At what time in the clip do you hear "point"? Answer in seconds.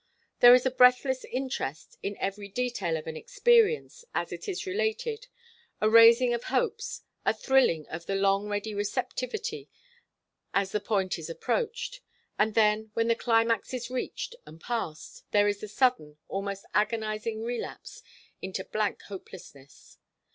10.79-11.19